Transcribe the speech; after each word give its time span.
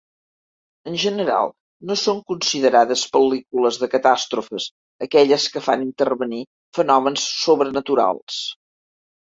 En 0.91 0.95
general 1.01 1.51
no 1.89 1.97
són 2.05 2.21
considerades 2.31 3.03
pel·lícules 3.17 3.79
de 3.83 3.91
catàstrofes 3.93 4.67
aquelles 5.09 5.47
que 5.55 5.65
fan 5.69 5.87
intervenir 5.91 6.45
fenòmens 6.81 7.31
sobrenaturals. 7.47 8.45